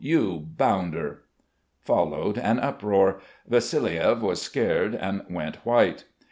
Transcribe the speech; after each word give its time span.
You 0.03 0.47
bounder!" 0.57 1.25
Followed 1.79 2.39
an 2.39 2.59
uproar. 2.59 3.21
Vassiliev 3.47 4.21
was 4.23 4.41
scared 4.41 4.95
and 4.95 5.21
went 5.29 5.57
white. 5.57 6.05